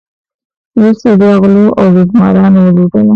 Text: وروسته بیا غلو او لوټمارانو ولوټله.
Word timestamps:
وروسته 0.77 1.09
بیا 1.19 1.33
غلو 1.41 1.63
او 1.79 1.85
لوټمارانو 1.95 2.59
ولوټله. 2.63 3.09